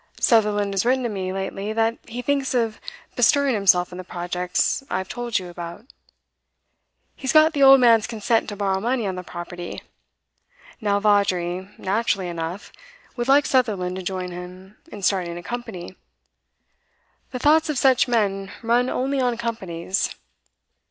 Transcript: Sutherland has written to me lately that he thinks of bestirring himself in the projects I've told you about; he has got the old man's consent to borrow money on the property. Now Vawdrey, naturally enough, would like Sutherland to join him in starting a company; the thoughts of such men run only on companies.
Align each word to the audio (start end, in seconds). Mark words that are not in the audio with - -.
Sutherland 0.19 0.73
has 0.73 0.83
written 0.83 1.03
to 1.03 1.09
me 1.09 1.31
lately 1.31 1.73
that 1.73 1.99
he 2.07 2.23
thinks 2.23 2.55
of 2.55 2.81
bestirring 3.15 3.53
himself 3.53 3.91
in 3.91 3.99
the 3.99 4.03
projects 4.03 4.83
I've 4.89 5.07
told 5.07 5.37
you 5.37 5.47
about; 5.49 5.81
he 7.15 7.21
has 7.27 7.31
got 7.33 7.53
the 7.53 7.61
old 7.61 7.79
man's 7.79 8.07
consent 8.07 8.49
to 8.49 8.55
borrow 8.55 8.79
money 8.79 9.05
on 9.05 9.13
the 9.13 9.21
property. 9.21 9.83
Now 10.81 10.99
Vawdrey, 10.99 11.69
naturally 11.77 12.29
enough, 12.29 12.71
would 13.15 13.27
like 13.27 13.45
Sutherland 13.45 13.95
to 13.95 14.01
join 14.01 14.31
him 14.31 14.75
in 14.91 15.03
starting 15.03 15.37
a 15.37 15.43
company; 15.43 15.95
the 17.29 17.37
thoughts 17.37 17.69
of 17.69 17.77
such 17.77 18.07
men 18.07 18.51
run 18.63 18.89
only 18.89 19.19
on 19.21 19.37
companies. 19.37 20.15